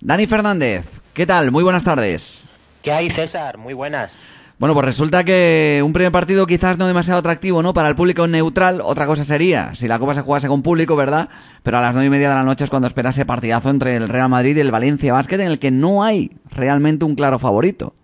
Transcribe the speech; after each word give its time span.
Dani 0.00 0.26
Fernández, 0.26 1.00
¿qué 1.14 1.26
tal? 1.26 1.50
Muy 1.50 1.64
buenas 1.64 1.82
tardes. 1.84 2.44
¿Qué 2.82 2.92
hay, 2.92 3.10
César? 3.10 3.58
Muy 3.58 3.74
buenas. 3.74 4.10
Bueno, 4.58 4.74
pues 4.74 4.86
resulta 4.86 5.24
que 5.24 5.82
un 5.84 5.92
primer 5.92 6.12
partido 6.12 6.46
quizás 6.46 6.78
no 6.78 6.86
demasiado 6.86 7.20
atractivo, 7.20 7.62
¿no? 7.62 7.74
Para 7.74 7.88
el 7.88 7.94
público 7.94 8.26
neutral, 8.26 8.80
otra 8.82 9.06
cosa 9.06 9.24
sería 9.24 9.74
si 9.74 9.86
la 9.88 9.98
Copa 9.98 10.14
se 10.14 10.22
jugase 10.22 10.48
con 10.48 10.62
público, 10.62 10.96
¿verdad? 10.96 11.28
Pero 11.62 11.78
a 11.78 11.82
las 11.82 11.92
nueve 11.92 12.06
y 12.06 12.10
media 12.10 12.30
de 12.30 12.36
la 12.36 12.42
noche 12.42 12.64
es 12.64 12.70
cuando 12.70 12.88
espera 12.88 13.10
ese 13.10 13.26
partidazo 13.26 13.68
entre 13.68 13.96
el 13.96 14.08
Real 14.08 14.28
Madrid 14.28 14.56
y 14.56 14.60
el 14.60 14.70
Valencia 14.70 15.12
Basket, 15.12 15.40
en 15.40 15.48
el 15.48 15.58
que 15.58 15.70
no 15.70 16.04
hay 16.04 16.30
realmente 16.50 17.04
un 17.04 17.16
claro 17.16 17.38
favorito. 17.38 17.94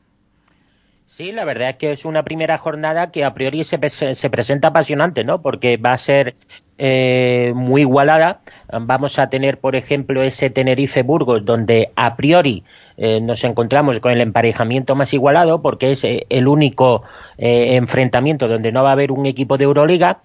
Sí, 1.07 1.31
la 1.31 1.45
verdad 1.45 1.71
es 1.71 1.77
que 1.77 1.93
es 1.93 2.05
una 2.05 2.23
primera 2.23 2.59
jornada 2.59 3.11
que 3.11 3.25
a 3.25 3.35
priori 3.35 3.65
se, 3.65 3.79
se 4.15 4.31
presenta 4.31 4.69
apasionante, 4.69 5.25
¿no? 5.25 5.41
Porque 5.41 5.77
va 5.77 5.93
a 5.93 5.99
ser 5.99 6.35
eh, 6.79 7.53
muy 7.55 7.83
igualada. 7.83 8.41
Vamos 8.73 9.19
a 9.19 9.29
tener, 9.29 9.59
por 9.59 9.77
ejemplo, 9.77 10.23
ese 10.23 10.51
Tenerife-Burgos, 10.51 11.45
donde 11.45 11.93
a 11.97 12.17
priori 12.17 12.65
eh, 12.97 13.21
nos 13.21 13.45
encontramos 13.45 14.01
con 14.01 14.13
el 14.13 14.21
emparejamiento 14.21 14.95
más 14.95 15.13
igualado, 15.13 15.63
porque 15.63 15.93
es 15.93 16.05
eh, 16.05 16.27
el 16.31 16.49
único 16.49 17.03
enfrentamiento 17.39 18.49
donde 18.49 18.73
no 18.73 18.83
va 18.83 18.91
a 18.91 18.93
haber 18.93 19.13
un 19.13 19.27
equipo 19.27 19.59
de 19.59 19.65
Euroliga. 19.65 20.21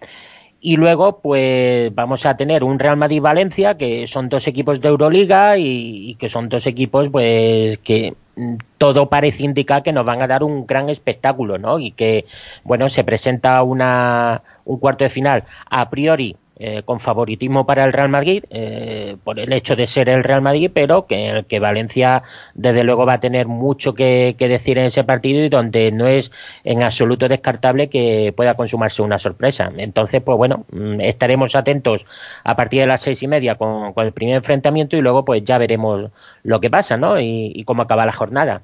Y 0.60 0.76
luego, 0.76 1.20
pues 1.20 1.94
vamos 1.94 2.26
a 2.26 2.36
tener 2.36 2.64
un 2.64 2.80
Real 2.80 2.98
Madrid-Valencia, 2.98 3.78
que 3.78 4.08
son 4.08 4.28
dos 4.30 4.48
equipos 4.48 4.82
de 4.82 4.88
Euroliga 4.88 5.58
y, 5.58 6.10
y, 6.10 6.16
que 6.16 6.30
son 6.30 6.50
dos 6.50 6.66
equipos, 6.66 7.10
pues, 7.12 7.78
que 7.80 8.16
mm, 8.36 8.56
todo 8.78 9.08
parece 9.08 9.44
indicar 9.44 9.84
que 9.84 9.94
nos 9.94 10.06
van 10.06 10.24
a 10.24 10.28
dar 10.28 10.44
un 10.44 10.66
gran 10.66 10.90
espectáculo, 10.90 11.58
¿no? 11.60 11.80
Y 11.80 11.92
que, 11.92 12.26
bueno, 12.64 12.90
se 12.90 13.04
presenta 13.04 13.62
una, 13.62 14.42
un 14.66 14.80
cuarto 14.80 15.04
de 15.04 15.12
final 15.12 15.44
a 15.70 15.90
priori 15.90 16.36
eh, 16.60 16.82
con 16.84 17.00
favoritismo 17.00 17.68
para 17.68 17.84
el 17.84 17.94
Real 17.94 18.10
Madrid 18.10 18.44
eh, 18.50 19.18
por 19.24 19.40
el 19.40 19.54
hecho 19.54 19.76
de 19.76 19.86
ser 19.86 20.10
el 20.10 20.24
Real 20.24 20.42
Madrid, 20.42 20.72
pero 20.74 21.06
que, 21.06 21.60
Valencia 21.60 22.24
desde 22.56 22.84
luego 22.84 23.06
va 23.06 23.14
a 23.14 23.20
tener 23.20 23.48
mucho 23.48 23.94
que, 23.94 24.36
que, 24.40 24.48
decir 24.48 24.80
en 24.80 24.86
ese 24.86 25.04
partido 25.04 25.44
y 25.44 25.50
donde 25.50 25.92
no 25.92 26.08
es 26.08 26.32
en 26.64 26.82
absoluto 26.82 27.28
descartable 27.28 27.90
que 27.90 28.34
pueda 28.36 28.56
consumarse 28.56 29.04
una 29.04 29.20
sorpresa. 29.20 29.72
Entonces, 29.78 30.22
pues 30.24 30.38
bueno, 30.38 30.66
mm, 30.72 31.02
estaremos 31.02 31.56
atentos 31.56 32.06
a 32.44 32.56
partir 32.56 32.82
de 32.82 32.88
las 32.88 33.02
seis 33.02 33.22
y 33.22 33.28
media 33.28 33.56
con, 33.56 33.94
el 33.98 34.12
primer 34.12 34.36
enfrentamiento 34.38 34.98
y 34.98 35.02
luego 35.02 35.26
pues 35.26 35.44
ya 35.44 35.60
veremos 35.60 36.10
lo 36.44 36.60
que 36.60 36.72
pasa, 36.72 36.98
¿no? 36.98 37.20
y 37.20 37.64
cómo 37.66 37.84
acaba 37.84 38.06
la 38.06 38.14
jornada. 38.14 38.64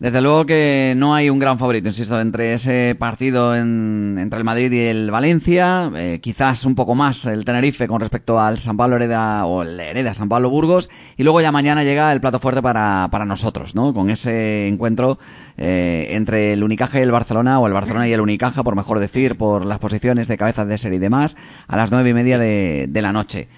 Desde 0.00 0.20
luego 0.20 0.44
que 0.44 0.94
no 0.96 1.14
hay 1.14 1.30
un 1.30 1.38
gran 1.38 1.56
favorito, 1.56 1.86
insisto, 1.86 2.20
entre 2.20 2.52
ese 2.52 2.96
partido 2.98 3.54
en, 3.54 4.18
entre 4.20 4.38
el 4.38 4.44
Madrid 4.44 4.72
y 4.72 4.80
el 4.80 5.12
Valencia, 5.12 5.88
eh, 5.94 6.18
quizás 6.20 6.66
un 6.66 6.74
poco 6.74 6.96
más 6.96 7.24
el 7.26 7.44
Tenerife 7.44 7.86
con 7.86 8.00
respecto 8.00 8.40
al 8.40 8.58
San 8.58 8.76
Pablo 8.76 8.96
Hereda 8.96 9.46
o 9.46 9.62
el 9.62 9.78
Hereda 9.78 10.12
San 10.12 10.28
Pablo 10.28 10.50
Burgos, 10.50 10.90
y 11.16 11.22
luego 11.22 11.40
ya 11.40 11.52
mañana 11.52 11.84
llega 11.84 12.12
el 12.12 12.20
plato 12.20 12.40
fuerte 12.40 12.60
para, 12.60 13.06
para 13.12 13.24
nosotros, 13.24 13.76
¿no? 13.76 13.94
Con 13.94 14.10
ese 14.10 14.66
encuentro 14.66 15.20
eh, 15.56 16.08
entre 16.10 16.52
el 16.54 16.64
Unicaja 16.64 16.98
y 16.98 17.02
el 17.02 17.12
Barcelona, 17.12 17.60
o 17.60 17.66
el 17.68 17.72
Barcelona 17.72 18.08
y 18.08 18.12
el 18.12 18.20
Unicaja, 18.20 18.64
por 18.64 18.74
mejor 18.74 18.98
decir, 18.98 19.36
por 19.36 19.64
las 19.64 19.78
posiciones 19.78 20.26
de 20.26 20.36
cabezas 20.36 20.66
de 20.66 20.76
serie 20.76 20.96
y 20.96 21.00
demás, 21.00 21.36
a 21.68 21.76
las 21.76 21.92
nueve 21.92 22.10
y 22.10 22.14
media 22.14 22.36
de, 22.36 22.86
de 22.88 23.00
la 23.02 23.12
noche. 23.12 23.48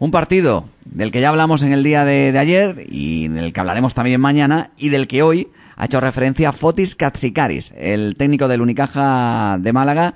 Un 0.00 0.10
partido 0.10 0.64
del 0.86 1.12
que 1.12 1.20
ya 1.20 1.28
hablamos 1.28 1.62
en 1.62 1.74
el 1.74 1.84
día 1.84 2.06
de, 2.06 2.36
ayer 2.38 2.86
y 2.88 3.28
del 3.28 3.52
que 3.52 3.60
hablaremos 3.60 3.94
también 3.94 4.18
mañana 4.18 4.70
y 4.78 4.88
del 4.88 5.06
que 5.06 5.22
hoy 5.22 5.48
ha 5.76 5.84
hecho 5.84 6.00
referencia 6.00 6.48
a 6.48 6.52
Fotis 6.54 6.96
Katsikaris, 6.96 7.74
el 7.76 8.16
técnico 8.16 8.48
del 8.48 8.62
Unicaja 8.62 9.58
de 9.60 9.74
Málaga, 9.74 10.14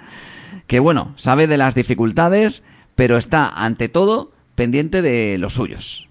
que 0.67 0.81
bueno, 0.81 1.13
sabe 1.17 1.47
de 1.49 1.59
las 1.59 1.75
dificultades, 1.75 2.63
pero 2.95 3.19
está 3.19 3.47
ante 3.47 3.91
todo 3.91 4.31
pendiente 4.55 5.03
de 5.03 5.37
los 5.37 5.53
suyos. 5.53 6.09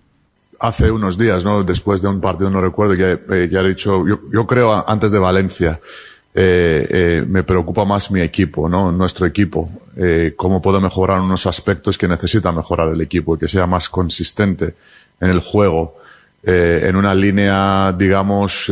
Hace 0.59 0.91
unos 0.91 1.17
días, 1.17 1.43
¿no? 1.43 1.63
Después 1.63 2.03
de 2.03 2.09
un 2.09 2.21
partido, 2.21 2.51
no 2.51 2.61
recuerdo, 2.61 2.95
que, 2.95 3.13
eh, 3.13 3.49
que 3.49 3.57
ha 3.57 3.63
dicho, 3.63 4.05
yo, 4.05 4.45
creo 4.45 4.87
antes 4.87 5.11
de 5.11 5.17
Valencia, 5.17 5.81
eh, 6.35 6.87
eh, 6.89 7.25
me 7.27 7.43
preocupa 7.43 7.85
más 7.85 8.09
mi 8.09 8.21
equipo, 8.21 8.67
¿no? 8.67 8.91
Nuestro 8.91 9.27
equipo. 9.27 9.69
Eh, 9.95 10.33
cómo 10.35 10.61
puedo 10.61 10.81
mejorar 10.81 11.21
unos 11.21 11.45
aspectos 11.45 11.97
que 11.97 12.07
necesita 12.07 12.51
mejorar 12.51 12.89
el 12.89 13.01
equipo 13.01 13.35
y 13.35 13.39
que 13.39 13.47
sea 13.47 13.67
más 13.67 13.87
consistente 13.89 14.73
en 15.19 15.29
el 15.29 15.39
juego 15.39 15.97
en 16.45 16.97
una 16.97 17.15
línea, 17.15 17.95
digamos, 17.97 18.69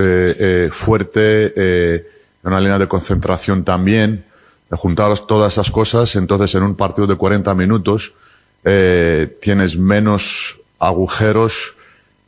fuerte, 0.71 1.53
en 1.95 2.03
una 2.43 2.59
línea 2.59 2.77
de 2.77 2.85
concentración 2.89 3.63
también, 3.63 4.25
juntaros 4.71 5.25
todas 5.25 5.53
esas 5.53 5.71
cosas, 5.71 6.17
entonces 6.17 6.53
en 6.55 6.63
un 6.63 6.75
partido 6.75 7.07
de 7.07 7.15
40 7.15 7.55
minutos 7.55 8.13
tienes 8.61 9.77
menos 9.77 10.59
agujeros 10.79 11.75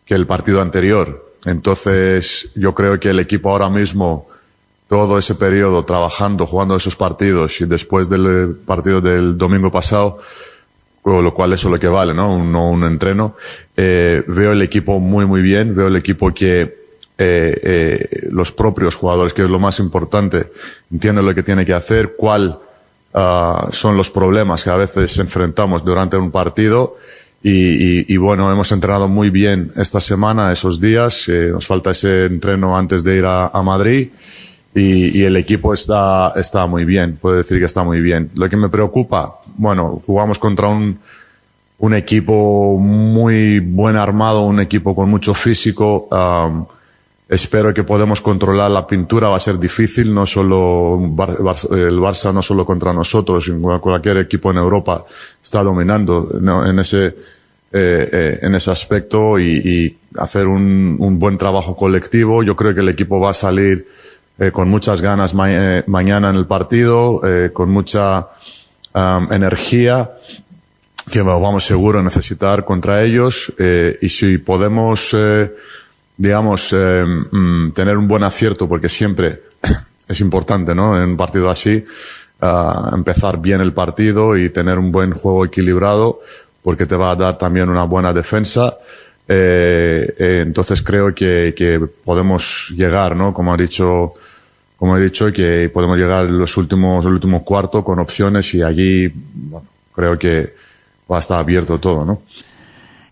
que 0.05 0.15
el 0.15 0.25
partido 0.25 0.61
anterior. 0.61 1.33
Entonces, 1.45 2.49
yo 2.55 2.73
creo 2.73 2.97
que 2.99 3.09
el 3.09 3.19
equipo 3.19 3.49
ahora 3.49 3.69
mismo, 3.69 4.27
todo 4.93 5.17
ese 5.17 5.33
periodo 5.33 5.83
trabajando, 5.85 6.45
jugando 6.45 6.75
esos 6.75 6.95
partidos 6.95 7.59
y 7.61 7.65
después 7.65 8.07
del 8.07 8.57
partido 8.63 9.01
del 9.01 9.35
domingo 9.35 9.71
pasado, 9.71 10.19
con 11.01 11.23
lo 11.23 11.33
cual 11.33 11.51
eso 11.53 11.67
es 11.67 11.71
lo 11.71 11.79
que 11.79 11.87
vale, 11.87 12.13
¿no? 12.13 12.31
Un, 12.31 12.55
un 12.55 12.83
entreno. 12.83 13.35
Eh, 13.75 14.23
veo 14.27 14.51
el 14.51 14.61
equipo 14.61 14.99
muy, 14.99 15.25
muy 15.25 15.41
bien, 15.41 15.73
veo 15.73 15.87
el 15.87 15.95
equipo 15.95 16.31
que 16.31 16.61
eh, 16.61 16.71
eh, 17.17 18.27
los 18.29 18.51
propios 18.51 18.95
jugadores, 18.95 19.33
que 19.33 19.41
es 19.41 19.49
lo 19.49 19.57
más 19.57 19.79
importante, 19.79 20.51
entienden 20.91 21.25
lo 21.25 21.33
que 21.33 21.41
tiene 21.41 21.65
que 21.65 21.73
hacer, 21.73 22.13
cuál 22.15 22.59
uh, 23.15 23.71
son 23.71 23.97
los 23.97 24.11
problemas 24.11 24.63
que 24.63 24.69
a 24.69 24.75
veces 24.75 25.17
enfrentamos 25.17 25.83
durante 25.83 26.17
un 26.17 26.29
partido. 26.29 26.97
Y, 27.41 27.49
y, 27.49 28.05
y, 28.09 28.17
bueno, 28.17 28.51
hemos 28.51 28.71
entrenado 28.71 29.07
muy 29.07 29.31
bien 29.31 29.71
esta 29.75 29.99
semana, 29.99 30.51
esos 30.51 30.79
días. 30.79 31.27
Eh, 31.29 31.49
nos 31.51 31.65
falta 31.65 31.89
ese 31.89 32.25
entreno 32.25 32.77
antes 32.77 33.03
de 33.03 33.17
ir 33.17 33.25
a, 33.25 33.47
a 33.47 33.63
Madrid. 33.63 34.09
Y, 34.75 35.19
y, 35.19 35.23
el 35.23 35.37
equipo 35.37 35.73
está, 35.73 36.33
está 36.35 36.65
muy 36.65 36.83
bien, 36.83 37.17
puedo 37.21 37.37
decir 37.37 37.59
que 37.59 37.65
está 37.65 37.83
muy 37.83 38.01
bien. 38.01 38.31
Lo 38.33 38.49
que 38.49 38.57
me 38.57 38.69
preocupa, 38.69 39.39
bueno, 39.55 40.01
jugamos 40.05 40.39
contra 40.39 40.67
un, 40.67 40.97
un 41.83 41.93
equipo 41.93 42.77
muy 42.79 43.59
buen 43.59 43.97
armado, 43.97 44.43
un 44.43 44.59
equipo 44.59 44.95
con 44.95 45.09
mucho 45.09 45.33
físico. 45.33 46.07
Um, 46.09 46.65
espero 47.27 47.73
que 47.73 47.83
podamos 47.83 48.21
controlar 48.21 48.71
la 48.71 48.87
pintura, 48.87 49.27
va 49.27 49.35
a 49.35 49.39
ser 49.39 49.59
difícil, 49.59 50.13
no 50.13 50.25
solo 50.25 50.95
el 50.95 51.99
Barça, 51.99 52.33
no 52.33 52.41
solo 52.41 52.65
contra 52.65 52.93
nosotros, 52.93 53.51
cualquier 53.81 54.17
equipo 54.17 54.51
en 54.51 54.57
Europa 54.57 55.03
está 55.41 55.63
dominando 55.63 56.29
en 56.65 56.79
ese, 56.79 57.07
eh, 57.07 57.13
eh, 57.71 58.39
en 58.41 58.55
ese 58.55 58.71
aspecto 58.71 59.39
y, 59.39 59.57
y 59.57 59.97
hacer 60.17 60.47
un, 60.47 60.95
un, 60.99 61.19
buen 61.19 61.37
trabajo 61.37 61.75
colectivo. 61.75 62.43
Yo 62.43 62.55
creo 62.55 62.73
que 62.73 62.81
el 62.81 62.89
equipo 62.89 63.19
va 63.19 63.31
a 63.31 63.33
salir 63.33 63.87
eh, 64.43 64.51
con 64.51 64.67
muchas 64.67 65.01
ganas 65.01 65.33
eh, 65.47 65.83
mañana 65.87 66.29
en 66.29 66.35
el 66.35 66.45
partido, 66.45 67.21
eh, 67.23 67.51
con 67.53 67.69
mucha 67.69 68.27
um, 68.93 69.31
energía 69.31 70.11
que 71.09 71.21
vamos 71.21 71.63
seguro 71.63 71.99
a 71.99 72.03
necesitar 72.03 72.65
contra 72.65 73.03
ellos 73.03 73.53
y 74.01 74.09
si 74.09 74.37
podemos, 74.37 75.15
digamos, 76.15 76.73
mm, 76.73 77.71
tener 77.71 77.97
un 77.97 78.07
buen 78.07 78.23
acierto, 78.23 78.69
porque 78.69 78.87
siempre 78.87 79.41
es 80.07 80.21
importante, 80.21 80.73
¿no? 80.73 80.97
En 80.97 81.09
un 81.09 81.17
partido 81.17 81.49
así, 81.49 81.85
empezar 82.93 83.41
bien 83.41 83.59
el 83.59 83.73
partido 83.73 84.37
y 84.37 84.49
tener 84.49 84.79
un 84.79 84.93
buen 84.93 85.11
juego 85.11 85.43
equilibrado, 85.43 86.21
porque 86.61 86.85
te 86.85 86.95
va 86.95 87.11
a 87.11 87.15
dar 87.15 87.37
también 87.37 87.69
una 87.69 87.83
buena 87.83 88.13
defensa. 88.13 88.77
Entonces 89.27 90.81
creo 90.81 91.13
que, 91.13 91.53
que, 91.55 91.85
podemos 92.05 92.69
llegar, 92.69 93.13
¿no? 93.13 93.33
Como 93.33 93.53
ha 93.53 93.57
dicho, 93.57 94.13
como 94.77 94.97
he 94.97 95.01
dicho, 95.01 95.31
que 95.31 95.69
podemos 95.73 95.97
llegar 95.97 96.25
los 96.25 96.57
últimos, 96.57 97.05
el 97.05 97.13
último 97.13 97.43
cuarto 97.43 97.83
con 97.83 97.99
opciones 97.99 98.53
y 98.53 98.61
allí, 98.61 99.07
bueno, 99.07 99.67
creo 99.93 100.17
que 100.17 100.53
va 101.11 101.17
a 101.17 101.19
estar 101.19 101.39
abierto 101.39 101.79
todo, 101.79 102.05
¿no? 102.05 102.21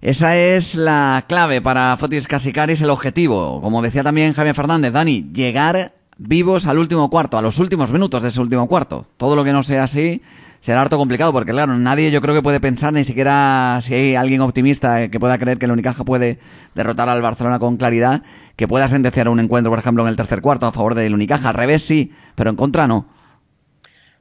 Esa 0.02 0.36
es 0.36 0.76
la 0.76 1.26
clave 1.28 1.62
para 1.62 1.96
Fotis 1.96 2.28
Casicaris, 2.28 2.82
el 2.82 2.90
objetivo. 2.90 3.62
Como 3.62 3.84
decía 3.84 4.03
también 4.03 4.34
Javier 4.34 4.56
Fernández, 4.56 4.91
Dani, 4.91 5.30
llegar 5.32 5.94
vivos 6.23 6.68
al 6.68 6.78
último 6.78 7.09
cuarto, 7.09 7.38
a 7.38 7.41
los 7.41 7.58
últimos 7.58 7.91
minutos 7.91 8.22
de 8.22 8.29
ese 8.29 8.40
último 8.40 8.68
cuarto. 8.68 9.08
Todo 9.18 9.35
lo 9.35 9.44
que 9.44 9.53
no 9.53 9.64
sea 9.64 9.84
así 9.84 10.22
será 10.59 10.82
harto 10.82 10.97
complicado, 10.97 11.34
porque 11.34 11.52
claro, 11.52 11.76
nadie 11.78 12.12
yo 12.12 12.22
creo 12.22 12.35
que 12.35 12.44
puede 12.44 12.59
pensar, 12.59 12.94
ni 12.94 13.03
siquiera 13.03 13.79
si 13.82 13.96
hay 13.96 14.16
alguien 14.16 14.41
optimista 14.41 15.09
que 15.09 15.20
pueda 15.20 15.40
creer 15.40 15.58
que 15.58 15.66
el 15.66 15.72
Unicaja 15.72 16.03
puede 16.03 16.38
derrotar 16.76 17.09
al 17.09 17.23
Barcelona 17.23 17.58
con 17.58 17.78
claridad, 17.78 18.22
que 18.56 18.68
pueda 18.68 18.88
sentenciar 18.88 19.29
un 19.29 19.40
encuentro, 19.40 19.72
por 19.72 19.79
ejemplo, 19.79 20.03
en 20.03 20.09
el 20.09 20.16
tercer 20.16 20.41
cuarto 20.41 20.68
a 20.68 20.72
favor 20.72 20.94
del 20.94 21.16
Unicaja. 21.16 21.50
Al 21.50 21.56
revés 21.56 21.82
sí, 21.82 22.12
pero 22.35 22.52
en 22.52 22.56
contra 22.56 22.88
no. 22.88 23.08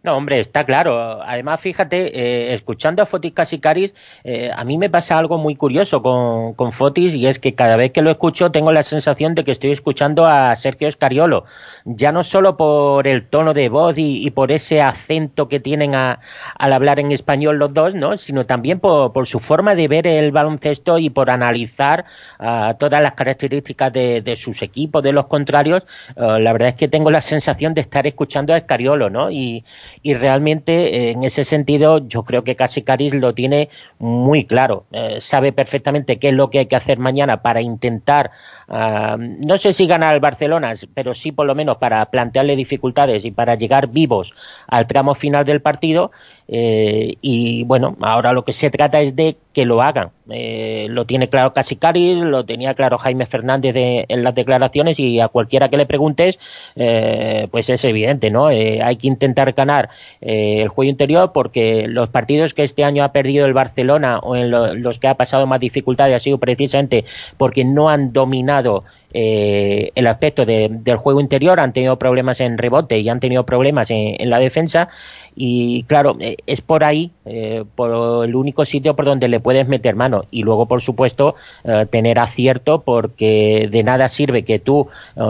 No, 0.02 0.16
hombre, 0.16 0.40
está 0.40 0.64
claro. 0.64 1.20
Además, 1.22 1.60
fíjate, 1.60 2.18
eh, 2.18 2.54
escuchando 2.54 3.02
a 3.02 3.06
Fotis 3.06 3.34
Casicaris, 3.34 3.94
eh, 4.24 4.50
a 4.54 4.64
mí 4.64 4.78
me 4.78 4.88
pasa 4.88 5.18
algo 5.18 5.36
muy 5.36 5.56
curioso 5.56 6.00
con, 6.00 6.54
con, 6.54 6.72
Fotis 6.72 7.14
y 7.14 7.26
es 7.26 7.38
que 7.38 7.54
cada 7.54 7.76
vez 7.76 7.92
que 7.92 8.00
lo 8.00 8.10
escucho 8.10 8.50
tengo 8.50 8.72
la 8.72 8.82
sensación 8.82 9.34
de 9.34 9.44
que 9.44 9.52
estoy 9.52 9.72
escuchando 9.72 10.24
a 10.24 10.56
Sergio 10.56 10.88
Escariolo. 10.88 11.44
Ya 11.84 12.12
no 12.12 12.24
solo 12.24 12.56
por 12.56 13.06
el 13.06 13.26
tono 13.26 13.52
de 13.52 13.68
voz 13.68 13.96
y, 13.98 14.30
por 14.30 14.52
ese 14.52 14.80
acento 14.80 15.48
que 15.48 15.60
tienen 15.60 15.94
al 15.94 16.18
hablar 16.58 16.98
en 16.98 17.10
español 17.10 17.58
los 17.58 17.74
dos, 17.74 17.94
¿no? 17.94 18.16
Sino 18.16 18.46
también 18.46 18.80
por, 18.80 19.26
su 19.26 19.38
forma 19.38 19.74
de 19.74 19.86
ver 19.86 20.06
el 20.06 20.32
baloncesto 20.32 20.98
y 20.98 21.10
por 21.10 21.28
analizar 21.28 22.06
uh, 22.38 22.72
todas 22.78 23.02
las 23.02 23.12
características 23.12 23.92
de, 23.92 24.22
de, 24.22 24.36
sus 24.36 24.62
equipos, 24.62 25.02
de 25.02 25.12
los 25.12 25.26
contrarios. 25.26 25.82
Uh, 26.16 26.38
la 26.38 26.52
verdad 26.52 26.68
es 26.70 26.74
que 26.76 26.88
tengo 26.88 27.10
la 27.10 27.20
sensación 27.20 27.74
de 27.74 27.82
estar 27.82 28.06
escuchando 28.06 28.54
a 28.54 28.56
Escariolo, 28.56 29.10
¿no? 29.10 29.30
Y, 29.30 29.62
y 30.02 30.14
realmente 30.14 30.96
eh, 30.96 31.10
en 31.10 31.24
ese 31.24 31.44
sentido 31.44 32.06
yo 32.06 32.24
creo 32.24 32.44
que 32.44 32.56
Casi 32.56 32.82
Caris 32.82 33.14
lo 33.14 33.34
tiene 33.34 33.68
muy 33.98 34.44
claro, 34.44 34.84
eh, 34.92 35.18
sabe 35.20 35.52
perfectamente 35.52 36.18
qué 36.18 36.28
es 36.28 36.34
lo 36.34 36.50
que 36.50 36.60
hay 36.60 36.66
que 36.66 36.76
hacer 36.76 36.98
mañana 36.98 37.42
para 37.42 37.60
intentar, 37.60 38.30
no 38.70 39.58
sé 39.58 39.72
si 39.72 39.86
ganar 39.86 40.14
al 40.14 40.20
Barcelona, 40.20 40.72
pero 40.94 41.14
sí 41.14 41.32
por 41.32 41.46
lo 41.46 41.54
menos 41.54 41.78
para 41.78 42.04
plantearle 42.06 42.54
dificultades 42.56 43.24
y 43.24 43.30
para 43.30 43.56
llegar 43.56 43.88
vivos 43.88 44.32
al 44.68 44.86
tramo 44.86 45.14
final 45.14 45.44
del 45.44 45.60
partido 45.60 46.12
eh, 46.52 47.14
y 47.20 47.62
bueno, 47.62 47.96
ahora 48.00 48.32
lo 48.32 48.44
que 48.44 48.52
se 48.52 48.70
trata 48.70 49.00
es 49.00 49.14
de 49.14 49.36
que 49.52 49.64
lo 49.64 49.82
hagan. 49.82 50.10
Eh, 50.28 50.88
lo 50.90 51.06
tiene 51.06 51.28
claro 51.28 51.52
Casicaris, 51.52 52.18
lo 52.18 52.44
tenía 52.44 52.74
claro 52.74 52.98
Jaime 52.98 53.26
Fernández 53.26 53.72
de, 53.72 54.04
en 54.08 54.24
las 54.24 54.34
declaraciones 54.34 54.98
y 54.98 55.20
a 55.20 55.28
cualquiera 55.28 55.68
que 55.68 55.76
le 55.76 55.86
preguntes, 55.86 56.40
eh, 56.74 57.46
pues 57.52 57.70
es 57.70 57.84
evidente, 57.84 58.30
¿no? 58.30 58.46
Hay 58.48 58.96
que 58.96 59.06
intentar 59.06 59.52
ganar 59.52 59.90
el 60.20 60.68
juego 60.68 60.90
interior 60.90 61.30
porque 61.32 61.86
los 61.88 62.08
partidos 62.08 62.52
que 62.52 62.64
este 62.64 62.84
año 62.84 63.04
ha 63.04 63.12
perdido 63.12 63.46
el 63.46 63.52
Barcelona 63.52 64.18
o 64.18 64.34
en 64.34 64.50
lo, 64.50 64.74
los 64.74 64.98
que 64.98 65.06
ha 65.06 65.14
pasado 65.14 65.46
más 65.46 65.60
dificultades 65.60 66.16
ha 66.16 66.20
sido 66.20 66.38
precisamente 66.38 67.04
porque 67.36 67.64
no 67.64 67.88
han 67.88 68.12
dominado 68.12 68.59
eh, 69.12 69.90
el 69.94 70.06
aspecto 70.06 70.46
de, 70.46 70.68
del 70.70 70.96
juego 70.96 71.20
interior, 71.20 71.58
han 71.60 71.72
tenido 71.72 71.98
problemas 71.98 72.40
en 72.40 72.58
rebote 72.58 72.98
y 72.98 73.08
han 73.08 73.20
tenido 73.20 73.44
problemas 73.44 73.90
en, 73.90 74.16
en 74.20 74.30
la 74.30 74.38
defensa. 74.38 74.88
Y 75.34 75.84
claro, 75.84 76.16
eh, 76.20 76.36
es 76.46 76.60
por 76.60 76.84
ahí, 76.84 77.10
eh, 77.24 77.64
por 77.74 78.24
el 78.24 78.34
único 78.34 78.64
sitio 78.64 78.94
por 78.94 79.04
donde 79.04 79.28
le 79.28 79.40
puedes 79.40 79.66
meter 79.66 79.96
mano. 79.96 80.24
Y 80.30 80.42
luego 80.42 80.66
por 80.66 80.80
supuesto 80.80 81.34
tener 81.90 82.18
acierto 82.18 82.82
porque 82.82 83.68
de 83.70 83.82
nada 83.82 84.08
sirve 84.08 84.44
que 84.44 84.58
tú 84.58 84.88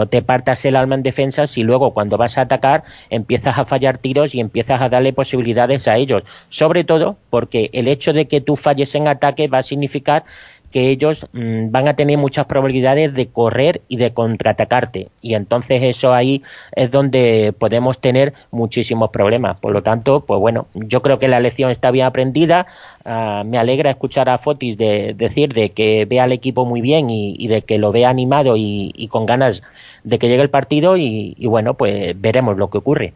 te 0.09 0.21
partas 0.21 0.63
el 0.65 0.75
alma 0.75 0.95
en 0.95 1.03
defensa 1.03 1.47
si 1.47 1.63
luego 1.63 1.93
cuando 1.93 2.17
vas 2.17 2.37
a 2.37 2.41
atacar 2.41 2.83
empiezas 3.09 3.57
a 3.57 3.65
fallar 3.65 3.97
tiros 3.97 4.33
y 4.33 4.39
empiezas 4.39 4.81
a 4.81 4.89
darle 4.89 5.13
posibilidades 5.13 5.87
a 5.87 5.97
ellos, 5.97 6.23
sobre 6.49 6.83
todo 6.83 7.17
porque 7.29 7.69
el 7.73 7.87
hecho 7.87 8.13
de 8.13 8.27
que 8.27 8.41
tú 8.41 8.55
falles 8.55 8.95
en 8.95 9.07
ataque 9.07 9.47
va 9.47 9.59
a 9.59 9.63
significar 9.63 10.23
que 10.71 10.89
ellos 10.89 11.27
mmm, 11.33 11.69
van 11.69 11.87
a 11.87 11.95
tener 11.95 12.17
muchas 12.17 12.45
probabilidades 12.45 13.13
de 13.13 13.27
correr 13.27 13.81
y 13.87 13.97
de 13.97 14.13
contraatacarte. 14.13 15.09
Y 15.21 15.35
entonces 15.35 15.83
eso 15.83 16.13
ahí 16.13 16.41
es 16.75 16.89
donde 16.89 17.53
podemos 17.57 17.99
tener 17.99 18.33
muchísimos 18.51 19.11
problemas. 19.11 19.59
Por 19.59 19.73
lo 19.73 19.83
tanto, 19.83 20.21
pues 20.21 20.39
bueno, 20.39 20.67
yo 20.73 21.01
creo 21.01 21.19
que 21.19 21.27
la 21.27 21.39
lección 21.39 21.71
está 21.71 21.91
bien 21.91 22.05
aprendida. 22.05 22.67
Uh, 23.05 23.43
me 23.45 23.57
alegra 23.57 23.89
escuchar 23.89 24.29
a 24.29 24.37
Fotis 24.37 24.77
de, 24.77 25.13
decir 25.13 25.53
de 25.53 25.71
que 25.71 26.05
ve 26.05 26.19
al 26.19 26.31
equipo 26.31 26.65
muy 26.65 26.81
bien 26.81 27.09
y, 27.09 27.35
y 27.37 27.47
de 27.47 27.63
que 27.63 27.77
lo 27.77 27.91
ve 27.91 28.05
animado 28.05 28.57
y, 28.57 28.91
y, 28.95 29.07
con 29.07 29.25
ganas 29.25 29.63
de 30.03 30.19
que 30.19 30.27
llegue 30.27 30.43
el 30.43 30.49
partido 30.49 30.97
y, 30.97 31.35
y 31.37 31.47
bueno, 31.47 31.73
pues 31.75 32.19
veremos 32.19 32.57
lo 32.57 32.69
que 32.69 32.77
ocurre 32.77 33.13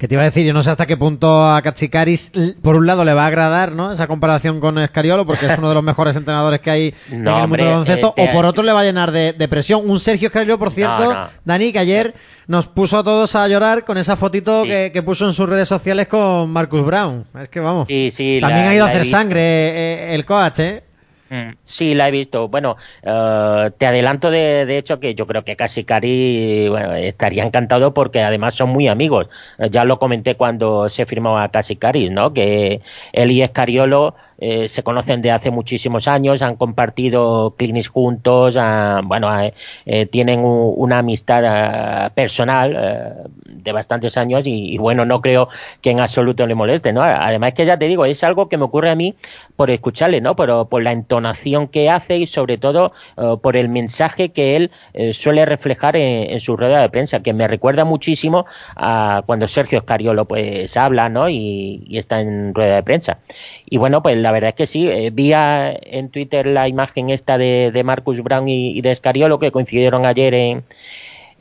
que 0.00 0.08
te 0.08 0.14
iba 0.14 0.22
a 0.22 0.24
decir, 0.24 0.46
yo 0.46 0.54
no 0.54 0.62
sé 0.62 0.70
hasta 0.70 0.86
qué 0.86 0.96
punto 0.96 1.46
a 1.46 1.60
Cachicaris, 1.60 2.32
por 2.62 2.74
un 2.74 2.86
lado, 2.86 3.04
le 3.04 3.12
va 3.12 3.24
a 3.24 3.26
agradar, 3.26 3.72
¿no? 3.72 3.92
Esa 3.92 4.06
comparación 4.06 4.58
con 4.58 4.78
Escariolo, 4.78 5.26
porque 5.26 5.44
es 5.44 5.58
uno 5.58 5.68
de 5.68 5.74
los 5.74 5.84
mejores 5.84 6.16
entrenadores 6.16 6.60
que 6.60 6.70
hay 6.70 6.94
no, 7.10 7.36
en 7.36 7.42
el 7.42 7.48
mundo 7.48 7.56
del 7.58 7.66
baloncesto, 7.66 8.14
eh, 8.16 8.26
o 8.30 8.32
por 8.32 8.46
otro 8.46 8.62
le 8.62 8.72
va 8.72 8.80
a 8.80 8.84
llenar 8.84 9.12
de, 9.12 9.34
de 9.34 9.46
presión. 9.46 9.82
Un 9.84 10.00
Sergio 10.00 10.28
Escariolo, 10.28 10.58
por 10.58 10.70
cierto, 10.70 11.04
no, 11.04 11.12
no. 11.12 11.28
Dani, 11.44 11.70
que 11.70 11.80
ayer 11.80 12.14
nos 12.46 12.66
puso 12.66 12.96
a 12.96 13.04
todos 13.04 13.34
a 13.34 13.46
llorar 13.46 13.84
con 13.84 13.98
esa 13.98 14.16
fotito 14.16 14.62
sí. 14.62 14.70
que, 14.70 14.90
que, 14.90 15.02
puso 15.02 15.26
en 15.26 15.34
sus 15.34 15.46
redes 15.46 15.68
sociales 15.68 16.08
con 16.08 16.48
Marcus 16.48 16.82
Brown. 16.82 17.26
Es 17.38 17.50
que 17.50 17.60
vamos. 17.60 17.86
Sí, 17.86 18.10
sí, 18.10 18.38
También 18.40 18.64
la, 18.64 18.70
ha 18.70 18.74
ido 18.74 18.86
a 18.86 18.88
hacer 18.88 19.04
sangre 19.04 19.40
eh, 19.42 20.14
el 20.14 20.24
coach, 20.24 20.60
¿eh? 20.60 20.82
Mm. 21.30 21.52
Sí, 21.64 21.94
la 21.94 22.08
he 22.08 22.10
visto. 22.10 22.48
Bueno, 22.48 22.76
uh, 23.04 23.70
te 23.78 23.86
adelanto 23.86 24.32
de, 24.32 24.66
de, 24.66 24.78
hecho 24.78 24.98
que 24.98 25.14
yo 25.14 25.28
creo 25.28 25.44
que 25.44 25.54
casi 25.54 25.84
Cari 25.84 26.68
bueno, 26.68 26.96
estaría 26.96 27.44
encantado 27.44 27.94
porque 27.94 28.20
además 28.20 28.54
son 28.54 28.70
muy 28.70 28.88
amigos. 28.88 29.28
Uh, 29.58 29.66
ya 29.66 29.84
lo 29.84 30.00
comenté 30.00 30.34
cuando 30.34 30.88
se 30.88 31.06
firmó 31.06 31.38
a 31.38 31.48
Casi 31.50 31.76
Cari, 31.76 32.10
¿no? 32.10 32.34
Que 32.34 32.82
él 33.12 33.30
y 33.30 33.42
Escariolo 33.42 34.16
eh, 34.40 34.68
se 34.68 34.82
conocen 34.82 35.20
de 35.20 35.30
hace 35.30 35.50
muchísimos 35.50 36.08
años, 36.08 36.40
han 36.40 36.56
compartido 36.56 37.54
clinics 37.58 37.88
juntos, 37.88 38.56
uh, 38.56 39.02
bueno, 39.04 39.28
eh, 39.84 40.06
tienen 40.06 40.40
un, 40.40 40.72
una 40.76 40.98
amistad 40.98 41.44
ah, 41.44 42.10
personal 42.14 42.74
eh, 42.74 43.28
de 43.44 43.72
bastantes 43.72 44.16
años 44.16 44.42
y, 44.46 44.78
bueno, 44.78 45.04
no 45.04 45.20
creo 45.20 45.50
que 45.82 45.90
en 45.90 46.00
absoluto 46.00 46.46
le 46.46 46.54
moleste, 46.54 46.92
¿no? 46.92 47.02
Además 47.02 47.52
que 47.52 47.66
ya 47.66 47.78
te 47.78 47.86
digo, 47.86 48.06
es 48.06 48.24
algo 48.24 48.48
que 48.48 48.56
me 48.56 48.64
ocurre 48.64 48.90
a 48.90 48.94
mí 48.94 49.14
por 49.56 49.70
escucharle, 49.70 50.22
¿no? 50.22 50.34
Pero 50.36 50.68
por 50.70 50.82
la 50.82 50.92
entonación 50.92 51.68
que 51.68 51.90
hace 51.90 52.16
y 52.16 52.26
sobre 52.26 52.56
todo 52.56 52.92
por 53.42 53.56
el 53.56 53.68
mensaje 53.68 54.30
que 54.30 54.56
él 54.56 54.70
suele 55.12 55.44
reflejar 55.44 55.96
en, 55.96 56.30
en, 56.30 56.40
su 56.40 56.56
rueda 56.56 56.80
de 56.80 56.88
prensa, 56.88 57.20
que 57.20 57.34
me 57.34 57.46
recuerda 57.46 57.84
muchísimo 57.84 58.46
a 58.76 59.22
cuando 59.26 59.46
Sergio 59.48 59.78
Escariolo 59.78 60.24
pues 60.24 60.76
habla, 60.76 61.08
¿no? 61.08 61.28
Y, 61.28 61.82
y 61.86 61.98
está 61.98 62.20
en 62.20 62.54
rueda 62.54 62.76
de 62.76 62.82
prensa. 62.82 63.18
Y 63.66 63.76
bueno, 63.76 64.02
pues 64.02 64.16
la 64.16 64.29
verdad 64.32 64.50
es 64.50 64.54
que 64.54 64.66
sí, 64.66 64.88
eh, 64.88 65.10
vi 65.12 65.32
en 65.34 66.10
Twitter 66.10 66.46
la 66.46 66.68
imagen 66.68 67.10
esta 67.10 67.38
de, 67.38 67.70
de 67.72 67.84
Marcus 67.84 68.22
Brown 68.22 68.48
y, 68.48 68.76
y, 68.76 68.80
de 68.80 68.90
Escariolo 68.90 69.38
que 69.38 69.52
coincidieron 69.52 70.06
ayer 70.06 70.34
en, 70.34 70.64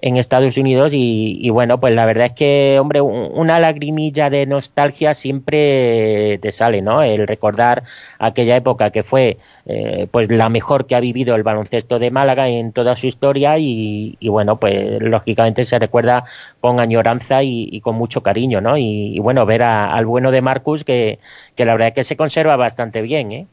en 0.02 0.18
Estados 0.18 0.58
Unidos 0.58 0.94
y, 0.94 1.38
y, 1.42 1.50
bueno, 1.50 1.80
pues 1.80 1.94
la 1.94 2.06
verdad 2.06 2.28
es 2.28 2.34
que, 2.34 2.78
hombre, 2.80 3.02
una 3.02 3.60
lagrimilla 3.60 4.30
de 4.30 4.46
nostalgia 4.46 5.14
siempre 5.14 6.40
te 6.42 6.52
sale, 6.52 6.82
¿no? 6.82 7.04
El 7.04 7.28
recordar 7.28 7.84
aquella 8.20 8.56
época 8.56 8.92
que 8.92 9.04
fue 9.04 9.38
eh, 9.66 10.08
pues 10.12 10.30
la 10.32 10.50
mejor 10.50 10.88
que 10.88 10.96
ha 10.96 11.00
vivido 11.00 11.36
el 11.36 11.44
baloncesto 11.44 12.00
de 12.00 12.12
Málaga 12.12 12.48
en 12.48 12.72
toda 12.72 12.96
su 12.96 13.08
historia 13.08 13.58
y, 13.58 14.18
y 14.20 14.30
bueno, 14.30 14.60
pues 14.60 15.02
lógicamente 15.02 15.66
se 15.66 15.80
recuerda 15.80 16.24
con 16.60 16.80
añoranza 16.80 17.44
y, 17.44 17.80
con 17.82 17.96
mucho 17.96 18.24
cariño, 18.24 18.62
¿no? 18.62 18.78
Y, 18.78 19.20
bueno, 19.20 19.46
ver 19.46 19.64
al 19.64 20.06
bueno 20.06 20.32
de 20.32 20.42
Marcus 20.42 20.84
que, 20.84 21.20
que 21.56 21.66
la 21.66 21.74
verdad 21.74 21.90
es 21.90 21.94
que 21.94 22.04
se 22.04 22.18
conserva 22.18 22.56
bastante 22.56 23.02
bien, 23.02 23.32
¿eh? 23.32 23.48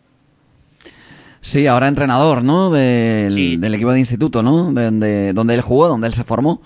Sí, 1.41 1.67
ahora 1.67 1.89
entrenador, 1.89 2.43
¿no? 2.43 2.71
Del, 2.71 3.35
sí. 3.35 3.57
del 3.57 3.75
equipo 3.75 3.93
de 3.93 4.01
instituto, 4.01 4.43
¿no? 4.43 4.73
De, 4.73 4.91
de, 4.91 5.33
donde 5.33 5.55
él 5.55 5.61
jugó, 5.61 5.89
donde 5.89 6.09
él 6.09 6.15
se 6.15 6.25
formó. 6.25 6.61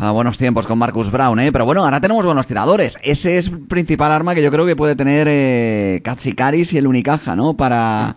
A 0.00 0.10
buenos 0.10 0.36
tiempos 0.36 0.66
con 0.66 0.78
Marcus 0.78 1.10
Brown, 1.10 1.38
¿eh? 1.38 1.52
Pero 1.52 1.64
bueno, 1.64 1.84
ahora 1.84 2.00
tenemos 2.00 2.26
buenos 2.26 2.46
tiradores. 2.46 2.98
Ese 3.02 3.38
es 3.38 3.48
el 3.48 3.60
principal 3.60 4.10
arma 4.12 4.34
que 4.34 4.42
yo 4.42 4.50
creo 4.50 4.66
que 4.66 4.76
puede 4.76 4.96
tener 4.96 5.26
eh, 5.30 6.00
Katsikaris 6.04 6.72
y 6.72 6.78
el 6.78 6.86
Unicaja, 6.86 7.36
¿no? 7.36 7.56
Para, 7.56 8.16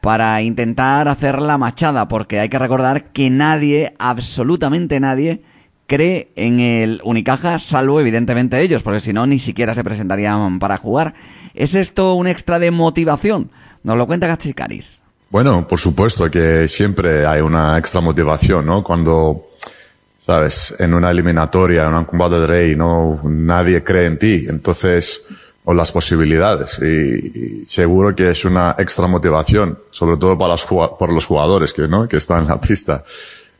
para 0.00 0.42
intentar 0.42 1.08
hacer 1.08 1.40
la 1.40 1.56
machada, 1.56 2.08
porque 2.08 2.40
hay 2.40 2.48
que 2.48 2.58
recordar 2.58 3.12
que 3.12 3.30
nadie, 3.30 3.94
absolutamente 3.98 4.98
nadie, 5.00 5.42
cree 5.86 6.32
en 6.36 6.60
el 6.60 7.00
Unicaja, 7.04 7.58
salvo 7.58 8.00
evidentemente 8.00 8.60
ellos, 8.60 8.82
porque 8.82 9.00
si 9.00 9.12
no, 9.12 9.26
ni 9.26 9.38
siquiera 9.38 9.74
se 9.74 9.84
presentarían 9.84 10.58
para 10.58 10.78
jugar. 10.78 11.14
¿Es 11.54 11.74
esto 11.74 12.14
un 12.14 12.26
extra 12.26 12.58
de 12.58 12.70
motivación? 12.70 13.50
Nos 13.82 13.96
lo 13.96 14.06
cuenta 14.06 14.26
Katsikaris. 14.26 15.03
Bueno, 15.34 15.66
por 15.66 15.80
supuesto 15.80 16.30
que 16.30 16.68
siempre 16.68 17.26
hay 17.26 17.40
una 17.40 17.76
extra 17.76 18.00
motivación, 18.00 18.66
¿no? 18.66 18.84
Cuando, 18.84 19.48
sabes, 20.20 20.72
en 20.78 20.94
una 20.94 21.10
eliminatoria, 21.10 21.86
en 21.86 21.94
un 21.94 22.04
combate 22.04 22.36
de 22.36 22.46
rey, 22.46 22.76
no, 22.76 23.18
nadie 23.24 23.82
cree 23.82 24.06
en 24.06 24.16
ti, 24.16 24.46
entonces, 24.48 25.24
o 25.64 25.74
las 25.74 25.90
posibilidades, 25.90 26.78
y, 26.80 27.66
seguro 27.66 28.14
que 28.14 28.30
es 28.30 28.44
una 28.44 28.76
extra 28.78 29.08
motivación, 29.08 29.76
sobre 29.90 30.18
todo 30.18 30.38
para 30.38 30.52
los, 30.52 30.68
los 30.70 31.26
jugadores 31.26 31.72
que, 31.72 31.88
¿no? 31.88 32.06
Que 32.06 32.18
están 32.18 32.42
en 32.42 32.48
la 32.50 32.60
pista. 32.60 33.02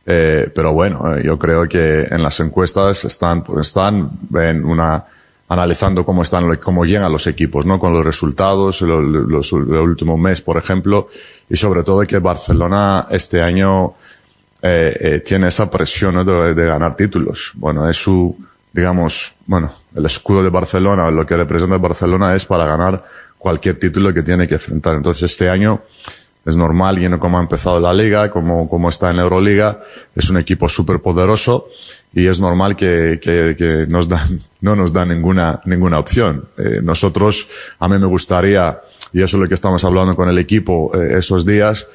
Eh, 0.05 0.49
pero 0.55 0.71
bueno, 0.71 1.19
yo 1.19 1.37
creo 1.37 1.67
que 1.67 2.03
en 2.03 2.23
las 2.23 2.39
encuestas 2.39 3.03
están, 3.03 3.43
están 3.59 4.11
en 4.33 4.63
una, 4.63 5.03
analizando 5.47 6.05
cómo 6.05 6.23
están, 6.23 6.55
cómo 6.57 6.85
llegan 6.85 7.11
los 7.11 7.27
equipos, 7.27 7.65
¿no? 7.65 7.77
Con 7.77 7.93
los 7.93 8.03
resultados, 8.03 8.81
los, 8.81 9.03
los, 9.03 9.51
el 9.53 9.75
último 9.75 10.17
mes, 10.17 10.41
por 10.41 10.57
ejemplo, 10.57 11.09
y 11.49 11.55
sobre 11.55 11.83
todo 11.83 12.01
que 12.07 12.19
Barcelona 12.19 13.07
este 13.11 13.41
año 13.41 13.93
eh, 14.61 14.97
eh, 14.99 15.23
tiene 15.23 15.49
esa 15.49 15.69
presión 15.69 16.25
de, 16.25 16.53
de, 16.53 16.65
ganar 16.65 16.95
títulos. 16.95 17.51
Bueno, 17.53 17.87
es 17.87 17.97
su, 17.97 18.35
digamos, 18.73 19.35
bueno, 19.45 19.71
el 19.93 20.05
escudo 20.05 20.43
de 20.43 20.49
Barcelona, 20.49 21.11
lo 21.11 21.25
que 21.25 21.37
representa 21.37 21.77
Barcelona 21.77 22.33
es 22.33 22.45
para 22.45 22.65
ganar 22.65 23.05
cualquier 23.37 23.77
título 23.77 24.11
que 24.11 24.23
tiene 24.23 24.47
que 24.47 24.55
enfrentar. 24.55 24.95
Entonces 24.95 25.31
este 25.31 25.49
año 25.49 25.83
es 26.45 26.55
normal, 26.55 26.97
viendo 26.97 27.19
cómo 27.19 27.39
ha 27.39 27.41
empezado 27.41 27.79
la 27.79 27.93
liga, 27.93 28.29
cómo, 28.29 28.69
cómo 28.69 28.89
está 28.89 29.09
en 29.09 29.17
la 29.17 29.23
Euroliga, 29.23 29.79
es 30.15 30.29
un 30.29 30.37
equipo 30.37 30.69
súper 30.69 30.99
poderoso 30.99 31.69
y 32.13 32.27
es 32.27 32.39
normal 32.39 32.75
que, 32.75 33.19
que, 33.19 33.85
nos 33.89 34.07
dan, 34.07 34.39
no 34.61 34.75
nos 34.75 34.93
dan 34.93 35.09
ninguna, 35.09 35.59
ninguna 35.65 35.99
opción. 35.99 36.45
Eh, 36.57 36.81
nosotros, 36.83 37.47
a 37.79 37.87
mí 37.87 37.97
me 37.97 38.05
gustaría, 38.05 38.79
y 39.11 39.23
eso 39.23 39.37
es 39.37 39.41
lo 39.41 39.47
que 39.47 39.55
estamos 39.55 39.83
hablando 39.83 40.15
con 40.15 40.29
el 40.29 40.37
equipo 40.37 40.91
eh, 40.93 41.17
esos 41.17 41.45
días, 41.45 41.87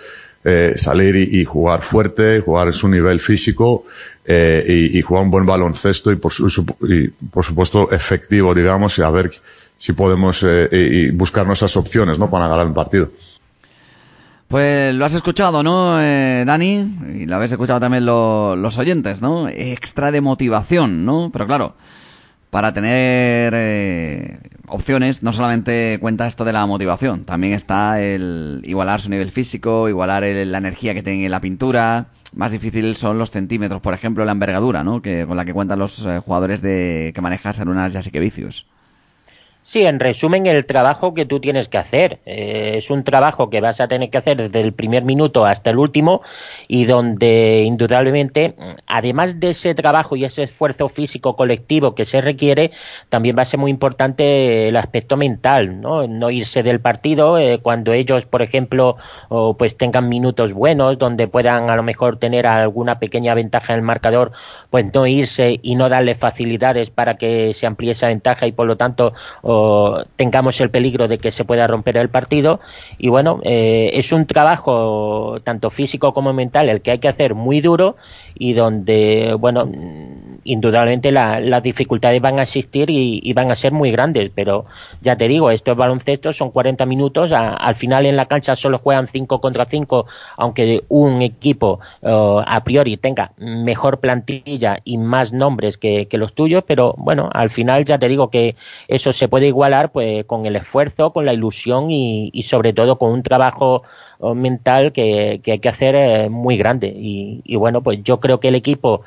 eh, 0.42 0.72
salir 0.76 1.16
y, 1.16 1.44
jugar 1.44 1.82
fuerte, 1.82 2.40
jugar 2.40 2.68
en 2.68 2.72
su 2.72 2.88
nivel 2.88 3.20
físico 3.20 3.84
y, 4.26 4.98
y, 4.98 5.02
jugar 5.02 5.24
un 5.24 5.30
buen 5.30 5.44
baloncesto 5.44 6.10
y 6.12 6.16
por, 6.16 6.32
y 6.88 7.08
por 7.08 7.44
supuesto 7.44 7.90
efectivo, 7.90 8.54
digamos, 8.54 8.98
y 8.98 9.02
a 9.02 9.10
ver 9.10 9.30
si 9.76 9.92
podemos 9.92 10.46
y 10.72 11.10
buscar 11.10 11.46
nuestras 11.46 11.76
opciones 11.76 12.18
¿no? 12.18 12.30
para 12.30 12.48
ganar 12.48 12.66
un 12.66 12.74
partido. 12.74 13.10
Pues 14.50 14.92
lo 14.96 15.04
has 15.04 15.14
escuchado, 15.14 15.62
¿no, 15.62 16.02
eh, 16.02 16.42
Dani? 16.44 16.96
Y 17.14 17.26
lo 17.26 17.36
habéis 17.36 17.52
escuchado 17.52 17.78
también 17.78 18.04
los 18.04 18.78
oyentes, 18.78 19.22
¿no? 19.22 19.48
Extra 19.48 20.10
de 20.10 20.20
motivación, 20.20 21.04
¿no? 21.04 21.30
Pero 21.32 21.46
claro, 21.46 21.76
para 22.50 22.74
tener 22.74 23.52
eh, 23.54 24.40
opciones 24.66 25.22
no 25.22 25.32
solamente 25.32 25.98
cuenta 26.00 26.26
esto 26.26 26.44
de 26.44 26.52
la 26.52 26.66
motivación, 26.66 27.24
también 27.24 27.52
está 27.52 28.02
el 28.02 28.60
igualar 28.64 29.00
su 29.00 29.08
nivel 29.08 29.30
físico, 29.30 29.88
igualar 29.88 30.24
la 30.24 30.58
energía 30.58 30.94
que 30.94 31.04
tiene 31.04 31.28
la 31.28 31.40
pintura. 31.40 32.08
Más 32.34 32.50
difícil 32.50 32.96
son 32.96 33.18
los 33.18 33.30
centímetros, 33.30 33.80
por 33.80 33.94
ejemplo, 33.94 34.24
la 34.24 34.32
envergadura, 34.32 34.82
¿no? 34.82 35.00
Que 35.00 35.26
con 35.26 35.36
la 35.36 35.44
que 35.44 35.54
cuentan 35.54 35.78
los 35.78 36.04
eh, 36.06 36.18
jugadores 36.18 36.60
de 36.60 37.12
que 37.14 37.20
manejan 37.20 37.54
Sarunas 37.54 37.94
y 38.04 38.18
Vicios. 38.18 38.66
Sí, 39.62 39.84
en 39.84 40.00
resumen, 40.00 40.46
el 40.46 40.64
trabajo 40.64 41.12
que 41.12 41.26
tú 41.26 41.38
tienes 41.38 41.68
que 41.68 41.76
hacer. 41.76 42.18
Eh, 42.24 42.72
es 42.76 42.90
un 42.90 43.04
trabajo 43.04 43.50
que 43.50 43.60
vas 43.60 43.80
a 43.80 43.88
tener 43.88 44.08
que 44.08 44.16
hacer 44.16 44.38
desde 44.38 44.62
el 44.62 44.72
primer 44.72 45.04
minuto 45.04 45.44
hasta 45.44 45.68
el 45.68 45.76
último 45.76 46.22
y 46.66 46.86
donde 46.86 47.62
indudablemente, 47.66 48.54
además 48.86 49.38
de 49.38 49.50
ese 49.50 49.74
trabajo 49.74 50.16
y 50.16 50.24
ese 50.24 50.44
esfuerzo 50.44 50.88
físico 50.88 51.36
colectivo 51.36 51.94
que 51.94 52.06
se 52.06 52.22
requiere, 52.22 52.70
también 53.10 53.36
va 53.36 53.42
a 53.42 53.44
ser 53.44 53.60
muy 53.60 53.70
importante 53.70 54.68
el 54.68 54.76
aspecto 54.76 55.18
mental, 55.18 55.80
no, 55.82 56.06
no 56.08 56.30
irse 56.30 56.62
del 56.62 56.80
partido 56.80 57.36
eh, 57.36 57.58
cuando 57.62 57.92
ellos, 57.92 58.24
por 58.24 58.40
ejemplo, 58.40 58.96
pues 59.58 59.76
tengan 59.76 60.08
minutos 60.08 60.54
buenos, 60.54 60.96
donde 60.98 61.28
puedan 61.28 61.68
a 61.68 61.76
lo 61.76 61.82
mejor 61.82 62.18
tener 62.18 62.46
alguna 62.46 62.98
pequeña 62.98 63.34
ventaja 63.34 63.74
en 63.74 63.80
el 63.80 63.84
marcador, 63.84 64.32
pues 64.70 64.86
no 64.94 65.06
irse 65.06 65.60
y 65.62 65.76
no 65.76 65.88
darle 65.90 66.14
facilidades 66.14 66.90
para 66.90 67.16
que 67.16 67.52
se 67.52 67.66
amplíe 67.66 67.92
esa 67.92 68.08
ventaja 68.08 68.46
y 68.46 68.52
por 68.52 68.66
lo 68.66 68.76
tanto 68.76 69.12
tengamos 70.16 70.60
el 70.60 70.70
peligro 70.70 71.08
de 71.08 71.18
que 71.18 71.30
se 71.30 71.44
pueda 71.44 71.66
romper 71.66 71.96
el 71.96 72.08
partido. 72.08 72.60
Y 72.98 73.08
bueno, 73.08 73.40
eh, 73.44 73.90
es 73.94 74.12
un 74.12 74.26
trabajo 74.26 75.38
tanto 75.44 75.70
físico 75.70 76.12
como 76.12 76.32
mental 76.32 76.68
el 76.68 76.82
que 76.82 76.92
hay 76.92 76.98
que 76.98 77.08
hacer 77.08 77.34
muy 77.34 77.60
duro 77.60 77.96
y 78.34 78.52
donde, 78.52 79.36
bueno, 79.38 79.68
indudablemente 80.44 81.12
las 81.12 81.62
dificultades 81.62 82.20
van 82.20 82.38
a 82.38 82.42
existir 82.42 82.90
y, 82.90 83.32
van 83.32 83.50
a 83.50 83.54
ser 83.54 83.72
muy 83.72 83.90
grandes, 83.90 84.30
pero 84.34 84.66
ya 85.00 85.16
te 85.16 85.28
digo, 85.28 85.50
estos 85.50 85.76
baloncestos 85.76 86.36
son 86.36 86.50
40 86.50 86.84
minutos, 86.86 87.32
al 87.32 87.74
final 87.76 88.06
en 88.06 88.16
la 88.16 88.26
cancha 88.26 88.56
solo 88.56 88.78
juegan 88.78 89.06
5 89.06 89.40
contra 89.40 89.66
5, 89.66 90.06
aunque 90.36 90.82
un 90.88 91.22
equipo 91.22 91.80
a 92.02 92.64
priori 92.64 92.96
tenga 92.96 93.32
mejor 93.38 94.00
plantilla 94.00 94.78
y 94.84 94.98
más 94.98 95.32
nombres 95.32 95.78
que, 95.78 96.08
los 96.12 96.34
tuyos, 96.34 96.64
pero 96.66 96.94
bueno, 96.98 97.30
al 97.32 97.48
final 97.48 97.84
ya 97.86 97.98
te 97.98 98.08
digo 98.08 98.28
que 98.28 98.54
eso 98.88 99.12
se 99.12 99.28
puede 99.28 99.46
igualar 99.46 99.90
pues 99.90 100.24
con 100.24 100.44
el 100.44 100.56
esfuerzo, 100.56 101.12
con 101.12 101.24
la 101.24 101.32
ilusión 101.32 101.90
y, 101.90 102.42
sobre 102.42 102.72
todo 102.72 102.98
con 102.98 103.12
un 103.12 103.22
trabajo 103.22 103.82
mental 104.34 104.92
que, 104.92 105.40
hay 105.46 105.58
que 105.58 105.68
hacer 105.68 105.94
eh, 105.94 106.28
muy 106.28 106.56
grande. 106.56 106.92
Y 106.94 107.56
bueno, 107.56 107.82
pues 107.82 108.02
yo 108.02 108.20
creo 108.20 108.40
que 108.40 108.48
el 108.48 108.54
equipo 108.54 109.02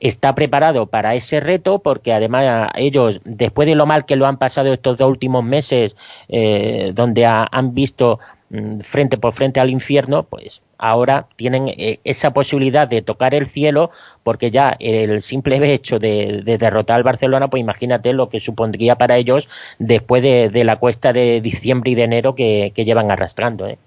está 0.00 0.34
preparado 0.34 0.86
para 0.86 1.14
ese 1.14 1.40
reto 1.40 1.80
porque 1.80 2.12
además 2.12 2.70
ellos, 2.74 3.20
después 3.24 3.66
de 3.66 3.74
lo 3.74 3.86
mal 3.86 4.06
que 4.06 4.16
lo 4.16 4.26
han 4.26 4.38
pasado 4.38 4.72
estos 4.72 4.96
dos 4.98 5.08
últimos 5.08 5.44
meses, 5.44 5.96
eh, 6.28 6.92
donde 6.94 7.26
han 7.26 7.74
visto 7.74 8.20
mm, 8.50 8.80
frente 8.80 9.18
por 9.18 9.32
frente 9.32 9.60
al 9.60 9.70
infierno, 9.70 10.22
pues 10.24 10.62
ahora 10.78 11.26
tienen 11.36 11.68
eh, 11.68 12.00
esa 12.04 12.32
posibilidad 12.32 12.86
de 12.86 13.02
tocar 13.02 13.34
el 13.34 13.46
cielo 13.46 13.90
porque 14.22 14.50
ya 14.50 14.76
el 14.78 15.22
simple 15.22 15.56
hecho 15.74 15.98
de, 15.98 16.42
derrotar 16.44 16.96
al 16.96 17.02
Barcelona, 17.02 17.48
pues 17.48 17.60
imagínate 17.60 18.12
lo 18.12 18.28
que 18.28 18.40
supondría 18.40 18.96
para 18.96 19.16
ellos 19.16 19.48
después 19.78 20.22
de, 20.22 20.64
la 20.64 20.76
cuesta 20.76 21.12
de 21.12 21.40
diciembre 21.40 21.92
y 21.92 21.94
de 21.94 22.04
enero 22.04 22.34
que, 22.34 22.72
que 22.74 22.84
llevan 22.84 23.10
arrastrando. 23.10 23.66
¿eh? 23.66 23.78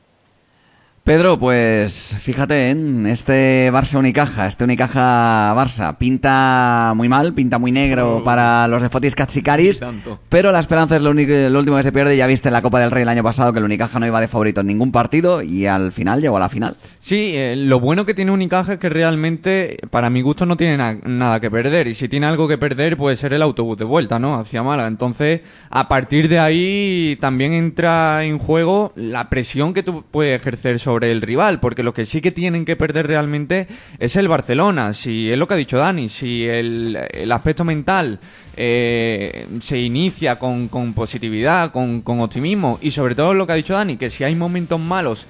Pedro, 1.03 1.39
pues 1.39 2.15
fíjate 2.21 2.69
en 2.69 3.07
este 3.07 3.71
Barça 3.71 3.97
Unicaja, 3.97 4.45
este 4.45 4.65
Unicaja 4.65 5.51
Barça, 5.55 5.97
pinta 5.97 6.93
muy 6.95 7.09
mal, 7.09 7.33
pinta 7.33 7.57
muy 7.57 7.71
negro 7.71 8.17
oh. 8.17 8.23
para 8.23 8.67
los 8.67 8.83
de 8.83 8.89
Fotis 8.89 9.15
Katsikaris, 9.15 9.81
pero 10.29 10.51
la 10.51 10.59
esperanza 10.59 10.95
es 10.97 11.01
lo, 11.01 11.09
último 11.09 11.77
que 11.77 11.83
se 11.83 11.91
pierde. 11.91 12.15
Ya 12.15 12.27
viste 12.27 12.49
en 12.49 12.53
la 12.53 12.61
Copa 12.61 12.79
del 12.79 12.91
Rey 12.91 13.01
el 13.01 13.09
año 13.09 13.23
pasado 13.23 13.51
que 13.51 13.57
el 13.57 13.65
Unicaja 13.65 13.97
no 13.97 14.05
iba 14.05 14.21
de 14.21 14.27
favorito 14.27 14.61
en 14.61 14.67
ningún 14.67 14.91
partido 14.91 15.41
y 15.41 15.65
al 15.65 15.91
final 15.91 16.21
llegó 16.21 16.37
a 16.37 16.41
la 16.41 16.49
final. 16.49 16.77
Sí, 16.99 17.31
eh, 17.33 17.55
lo 17.57 17.79
bueno 17.79 18.05
que 18.05 18.13
tiene 18.13 18.31
Unicaja 18.31 18.73
es 18.73 18.79
que 18.79 18.89
realmente, 18.89 19.79
para 19.89 20.11
mi 20.11 20.21
gusto, 20.21 20.45
no 20.45 20.55
tiene 20.55 20.77
nada 20.77 21.39
que 21.39 21.49
perder 21.49 21.87
y 21.87 21.95
si 21.95 22.09
tiene 22.09 22.27
algo 22.27 22.47
que 22.47 22.59
perder 22.59 22.95
puede 22.95 23.15
ser 23.15 23.33
el 23.33 23.41
autobús 23.41 23.79
de 23.79 23.85
vuelta, 23.85 24.19
¿no? 24.19 24.35
Hacia 24.35 24.61
Málaga. 24.61 24.87
Entonces, 24.87 25.41
a 25.71 25.87
partir 25.87 26.29
de 26.29 26.37
ahí 26.37 27.17
también 27.19 27.53
entra 27.53 28.23
en 28.23 28.37
juego 28.37 28.93
la 28.95 29.31
presión 29.31 29.73
que 29.73 29.81
tú 29.81 30.03
puedes 30.11 30.39
ejercer 30.39 30.79
sobre 30.79 30.90
sobre 30.91 31.09
el 31.09 31.21
rival, 31.21 31.61
porque 31.61 31.83
lo 31.83 31.93
que 31.93 32.03
sí 32.03 32.19
que 32.19 32.31
tienen 32.31 32.65
que 32.65 32.75
perder 32.75 33.07
realmente 33.07 33.67
es 33.97 34.17
el 34.17 34.27
Barcelona. 34.27 34.93
Si 34.93 35.31
es 35.31 35.37
lo 35.37 35.47
que 35.47 35.53
ha 35.53 35.57
dicho 35.57 35.77
Dani, 35.77 36.09
si 36.09 36.45
el, 36.45 37.31
aspecto 37.31 37.63
mental 37.63 38.19
eh, 38.57 39.47
se 39.61 39.79
inicia 39.79 40.37
con, 40.37 40.67
positividad, 40.93 41.71
con, 41.71 42.03
optimismo, 42.05 42.77
y 42.81 42.91
sobre 42.91 43.15
todo 43.15 43.33
lo 43.33 43.47
que 43.47 43.53
ha 43.53 43.55
dicho 43.55 43.73
Dani, 43.73 43.95
que 43.95 44.09
si 44.09 44.25
hay 44.25 44.35
momentos 44.35 44.81
malos 44.81 45.27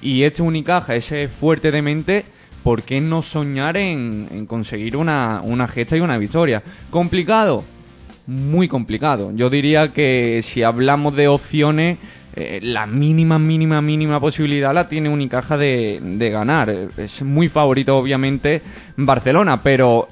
y 0.00 0.22
este 0.22 0.40
Unicaja 0.40 0.96
ese 0.96 1.28
fuerte 1.28 1.70
de 1.70 1.82
mente, 1.82 2.24
¿por 2.62 2.82
qué 2.82 3.02
no 3.02 3.20
soñar 3.20 3.76
en, 3.76 4.46
conseguir 4.46 4.96
una, 4.96 5.42
una 5.44 5.68
gesta 5.68 5.94
y 5.94 6.00
una 6.00 6.16
victoria? 6.16 6.62
¿Complicado? 6.88 7.64
Muy 8.26 8.66
complicado. 8.66 9.30
Yo 9.34 9.50
diría 9.50 9.92
que 9.92 10.40
si 10.42 10.62
hablamos 10.62 11.14
de 11.16 11.28
opciones 11.28 11.98
eh, 12.34 12.60
la 12.62 12.86
mínima, 12.86 13.38
mínima, 13.38 13.82
mínima 13.82 14.20
posibilidad 14.20 14.72
la 14.72 14.88
tiene 14.88 15.08
Unicaja 15.08 15.56
de, 15.56 16.00
de 16.02 16.30
ganar. 16.30 16.74
Es 16.96 17.22
muy 17.22 17.48
favorito, 17.48 17.96
obviamente, 17.96 18.62
Barcelona, 18.96 19.62
pero 19.62 20.08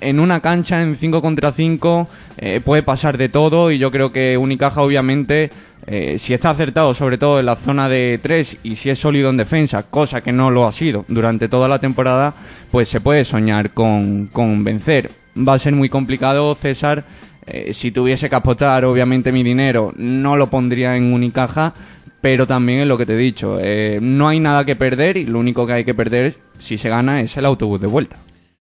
en 0.00 0.20
una 0.20 0.40
cancha 0.40 0.82
en 0.82 0.96
5 0.96 1.22
contra 1.22 1.52
5 1.52 2.08
eh, 2.38 2.60
puede 2.64 2.82
pasar 2.82 3.18
de 3.18 3.28
todo 3.28 3.70
y 3.70 3.78
yo 3.78 3.90
creo 3.90 4.12
que 4.12 4.36
Unicaja 4.38 4.82
obviamente 4.82 5.50
eh, 5.86 6.18
si 6.18 6.34
está 6.34 6.50
acertado 6.50 6.94
sobre 6.94 7.18
todo 7.18 7.40
en 7.40 7.46
la 7.46 7.56
zona 7.56 7.88
de 7.88 8.18
3 8.22 8.58
y 8.62 8.76
si 8.76 8.90
es 8.90 8.98
sólido 8.98 9.30
en 9.30 9.36
defensa, 9.36 9.82
cosa 9.82 10.22
que 10.22 10.32
no 10.32 10.50
lo 10.50 10.66
ha 10.66 10.72
sido 10.72 11.04
durante 11.08 11.48
toda 11.48 11.68
la 11.68 11.78
temporada, 11.78 12.34
pues 12.70 12.88
se 12.88 13.00
puede 13.00 13.24
soñar 13.24 13.72
con, 13.72 14.26
con 14.26 14.64
vencer. 14.64 15.10
Va 15.36 15.54
a 15.54 15.58
ser 15.58 15.74
muy 15.74 15.88
complicado, 15.88 16.54
César, 16.54 17.04
eh, 17.52 17.74
si 17.74 17.90
tuviese 17.90 18.28
que 18.28 18.34
apostar, 18.34 18.84
obviamente, 18.84 19.32
mi 19.32 19.42
dinero, 19.42 19.92
no 19.96 20.36
lo 20.36 20.48
pondría 20.48 20.96
en 20.96 21.12
Unicaja, 21.12 21.74
pero 22.20 22.46
también 22.46 22.80
es 22.80 22.86
lo 22.86 22.98
que 22.98 23.06
te 23.06 23.14
he 23.14 23.18
dicho. 23.18 23.58
Eh, 23.60 23.98
no 24.00 24.28
hay 24.28 24.40
nada 24.40 24.64
que 24.64 24.76
perder 24.76 25.16
y 25.16 25.24
lo 25.24 25.38
único 25.38 25.66
que 25.66 25.72
hay 25.72 25.84
que 25.84 25.94
perder, 25.94 26.36
si 26.58 26.78
se 26.78 26.88
gana, 26.88 27.20
es 27.20 27.36
el 27.36 27.46
autobús 27.46 27.80
de 27.80 27.86
vuelta. 27.86 28.16